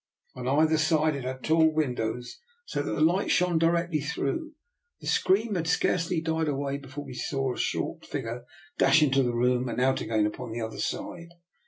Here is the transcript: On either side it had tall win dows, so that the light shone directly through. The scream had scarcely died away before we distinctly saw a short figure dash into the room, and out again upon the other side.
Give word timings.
On 0.33 0.47
either 0.47 0.79
side 0.79 1.15
it 1.15 1.25
had 1.25 1.43
tall 1.43 1.71
win 1.71 1.93
dows, 1.93 2.39
so 2.65 2.81
that 2.81 2.91
the 2.93 3.01
light 3.01 3.29
shone 3.29 3.59
directly 3.59 3.99
through. 3.99 4.53
The 4.99 5.05
scream 5.05 5.53
had 5.53 5.67
scarcely 5.67 6.21
died 6.21 6.47
away 6.47 6.79
before 6.79 7.05
we 7.05 7.11
distinctly 7.13 7.37
saw 7.37 7.53
a 7.53 7.57
short 7.59 8.05
figure 8.07 8.45
dash 8.79 9.03
into 9.03 9.21
the 9.21 9.35
room, 9.35 9.69
and 9.69 9.79
out 9.79 10.01
again 10.01 10.25
upon 10.25 10.53
the 10.53 10.61
other 10.61 10.79
side. 10.79 11.29